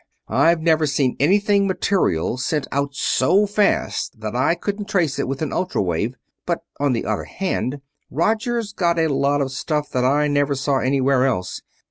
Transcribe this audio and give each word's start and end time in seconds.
I've 0.29 0.61
never 0.63 0.87
seen 0.87 1.15
anything 1.19 1.67
material 1.67 2.35
sent 2.37 2.65
out 2.71 2.95
so 2.95 3.45
fast 3.45 4.19
that 4.19 4.35
I 4.35 4.55
couldn't 4.55 4.89
trace 4.89 5.19
it 5.19 5.27
with 5.27 5.43
an 5.43 5.53
ultra 5.53 5.79
wave 5.79 6.15
but 6.47 6.63
on 6.79 6.93
the 6.93 7.05
other 7.05 7.25
hand, 7.25 7.81
Roger's 8.09 8.73
got 8.73 8.97
a 8.97 9.09
lot 9.13 9.41
of 9.41 9.51
stuff 9.51 9.91
that 9.91 10.03
I 10.03 10.27
never 10.27 10.55
saw 10.55 10.79
anywhere 10.79 11.27
else. 11.27 11.61